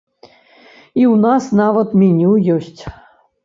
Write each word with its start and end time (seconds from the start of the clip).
І 0.23 1.03
ў 1.13 1.21
нас 1.27 1.43
нават 1.61 1.95
меню 2.03 2.33
ёсць. 2.59 2.81